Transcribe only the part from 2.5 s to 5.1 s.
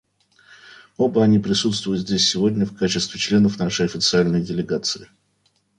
в качестве членов нашей официальной делегации.